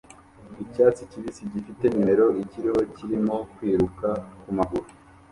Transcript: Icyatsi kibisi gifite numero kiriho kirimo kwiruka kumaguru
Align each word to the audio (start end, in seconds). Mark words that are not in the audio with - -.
Icyatsi 0.63 1.01
kibisi 1.11 1.43
gifite 1.53 1.85
numero 1.93 2.23
kiriho 2.51 2.81
kirimo 2.95 3.35
kwiruka 3.55 4.07
kumaguru 4.41 4.87